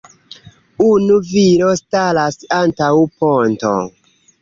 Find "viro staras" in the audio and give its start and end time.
1.27-2.43